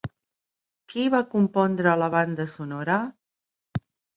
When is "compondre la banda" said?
1.35-2.49